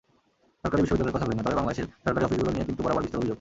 সরকারি 0.61 0.81
বিশ্ববিদ্যালয়ের 0.83 1.15
কথা 1.17 1.27
ভিন্ন, 1.29 1.41
তবে 1.45 1.59
বাংলাদেশের 1.59 1.87
সরকারি 2.03 2.23
অফিসগুলো 2.25 2.51
নিয়ে 2.53 2.67
কিন্তু 2.69 2.81
বরাবর 2.83 3.01
বিস্তর 3.03 3.19
অভিযোগ। 3.19 3.29